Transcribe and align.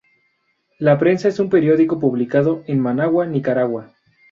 La 0.79 0.97
Prensa 0.97 1.27
es 1.27 1.37
un 1.39 1.47
periódico 1.51 1.99
publicado 1.99 2.63
en 2.65 2.79
Managua, 2.79 3.27
Nicaragua. 3.27 3.93